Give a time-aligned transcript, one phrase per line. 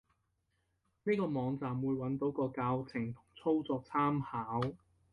[1.03, 4.59] 呢個網站，會揾到個教程同操作參考